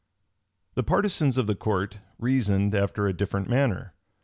[0.73, 3.93] The partisans of the court reasoned after a different manner.